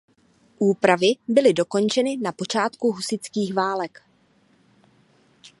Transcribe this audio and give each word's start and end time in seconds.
Úpravy 0.59 1.15
byly 1.27 1.53
dokončeny 1.53 2.17
na 2.17 2.31
počátku 2.31 2.91
husitských 2.91 3.53
válek. 3.53 4.03